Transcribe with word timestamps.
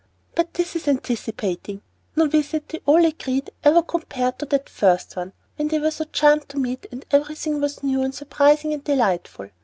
But 0.33 0.55
this 0.55 0.75
is 0.75 0.87
anticipating. 0.87 1.83
No 2.15 2.25
visit, 2.25 2.69
they 2.69 2.81
all 2.87 3.05
agreed, 3.05 3.51
ever 3.63 3.83
compared 3.83 4.33
with 4.39 4.49
that 4.49 4.67
first 4.67 5.15
one, 5.15 5.31
when 5.57 5.67
they 5.67 5.77
were 5.77 5.91
so 5.91 6.05
charmed 6.05 6.49
to 6.49 6.57
meet, 6.57 6.87
and 6.91 7.05
everything 7.11 7.61
was 7.61 7.83
new 7.83 8.01
and 8.01 8.15
surprising 8.15 8.73
and 8.73 8.83
delightful. 8.83 9.51